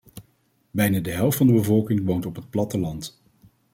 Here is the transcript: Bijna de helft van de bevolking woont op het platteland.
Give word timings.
Bijna 0.71 0.99
de 0.99 1.11
helft 1.11 1.37
van 1.37 1.47
de 1.47 1.53
bevolking 1.53 2.05
woont 2.05 2.25
op 2.25 2.35
het 2.35 2.49
platteland. 2.49 3.21